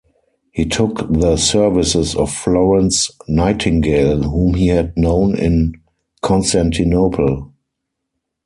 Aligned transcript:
He 0.51 0.65
took 0.65 1.13
the 1.13 1.37
services 1.37 2.15
of 2.15 2.31
Florence 2.31 3.11
Nightingale 3.27 4.23
whom 4.23 4.55
he 4.55 4.69
had 4.69 4.97
known 4.97 5.37
in 5.37 5.75
Constantinople. 6.23 7.53